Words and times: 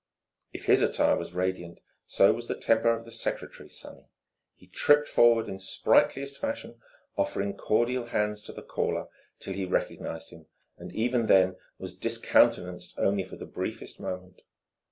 If 0.51 0.65
his 0.65 0.81
attire 0.81 1.15
was 1.15 1.35
radiant, 1.35 1.77
so 2.07 2.33
was 2.33 2.47
the 2.47 2.57
temper 2.57 2.89
of 2.89 3.05
the 3.05 3.11
secretary 3.11 3.69
sunny. 3.69 4.07
He 4.55 4.65
tripped 4.65 5.07
forward 5.07 5.47
in 5.47 5.59
sprightliest 5.59 6.37
fashion, 6.39 6.81
offering 7.19 7.55
cordial 7.55 8.07
hands 8.07 8.41
to 8.45 8.51
the 8.51 8.63
caller 8.63 9.09
till 9.39 9.53
he 9.53 9.63
recognized 9.65 10.31
him, 10.31 10.47
and 10.75 10.91
even 10.95 11.27
then 11.27 11.55
was 11.77 11.95
discountenanced 11.95 12.97
only 12.97 13.23
for 13.23 13.35
the 13.35 13.45
briefest 13.45 13.99
moment. 13.99 14.41